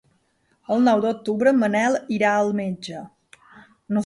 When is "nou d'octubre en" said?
0.85-1.59